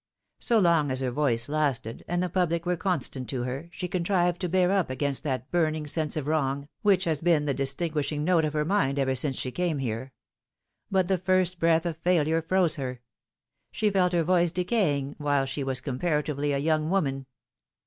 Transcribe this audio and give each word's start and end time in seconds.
So 0.39 0.57
long 0.57 0.89
as 0.89 1.01
her 1.01 1.11
voice 1.11 1.47
lasted, 1.47 2.03
and 2.07 2.23
the 2.23 2.29
public 2.29 2.65
were 2.65 2.75
constant 2.75 3.29
to 3.29 3.43
her, 3.43 3.69
she 3.71 3.87
contrived 3.87 4.41
to 4.41 4.49
bear 4.49 4.71
up 4.71 4.89
against 4.89 5.21
that 5.21 5.51
burning 5.51 5.85
sense 5.85 6.17
of 6.17 6.25
wrong 6.25 6.67
which 6.81 7.03
has 7.03 7.21
been 7.21 7.45
the 7.45 7.53
distinguishing 7.53 8.23
note 8.23 8.43
of 8.43 8.53
her 8.53 8.65
mind 8.65 8.97
ever 8.97 9.13
since 9.13 9.35
she 9.37 9.51
came 9.51 9.77
here. 9.77 10.11
But 10.89 11.07
the 11.07 11.19
first 11.19 11.59
breath 11.59 11.85
of 11.85 11.97
failure 11.97 12.41
froze 12.41 12.77
her. 12.77 12.99
She 13.71 13.91
felt 13.91 14.13
her 14.13 14.23
voice 14.23 14.51
decaying 14.51 15.17
while 15.19 15.45
she 15.45 15.63
was 15.63 15.81
comparatively 15.81 16.51
a 16.51 16.57
young 16.57 16.89
woman. 16.89 17.27